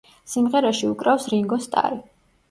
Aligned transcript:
სიმღერაში 0.35 0.87
უკრავს 0.93 1.27
რინგო 1.33 1.59
სტარი. 1.67 2.01